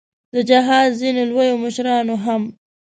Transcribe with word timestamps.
د 0.33 0.35
جهاد 0.49 0.89
ځینو 1.01 1.21
لویو 1.29 1.61
مشرانو 1.63 2.15
هم. 2.25 2.41